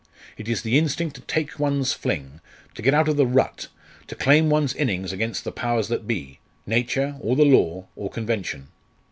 [0.35, 2.41] It is the instinct to take one's fling,
[2.73, 3.67] to get out of the rut,
[4.07, 8.69] to claim one's innings against the powers that be Nature, or the law, or convention."